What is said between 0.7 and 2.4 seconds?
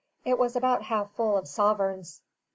half full of sovereigns.